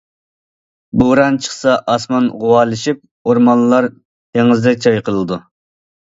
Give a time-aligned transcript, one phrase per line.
[1.01, 5.41] بوران چىقسا ئاسمان غۇۋالىشىپ، ئورمانلار دېڭىزدەك چايقىلىدۇ.